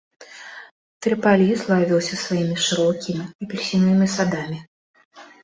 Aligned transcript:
Трыпалі 1.05 1.49
славіўся 1.63 2.15
сваімі 2.23 2.57
шырокімі 2.65 3.23
апельсінавымі 3.43 4.07
садамі. 4.17 4.59